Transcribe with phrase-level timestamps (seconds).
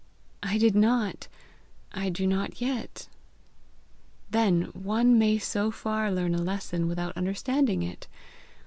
[0.41, 1.27] "I did not.
[1.93, 3.07] I do not yet."
[4.31, 8.07] "Then one may so far learn a lesson without understanding it!